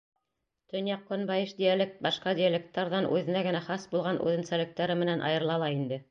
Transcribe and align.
Төньяҡ-көнбайыш 0.75 1.51
диалект 1.57 1.99
башҡа 2.07 2.33
диалекттарҙан 2.41 3.07
үҙенә 3.17 3.43
генә 3.51 3.61
хас 3.67 3.85
булған 3.91 4.17
үҙенсәлектәре 4.25 4.97
менән 5.03 5.23
айырыла 5.29 5.59
ла 5.65 5.69
инде. 5.75 5.99